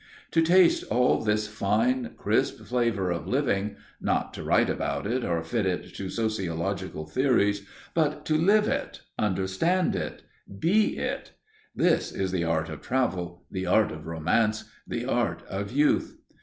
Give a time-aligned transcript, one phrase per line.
[0.31, 5.43] To taste all this fine, crisp flavour of living not to write about it or
[5.43, 10.23] fit it to sociological theories, but to live it, understand it,
[10.57, 11.33] be it
[11.75, 16.17] this is the art of travel, the art of romance, the art of youth.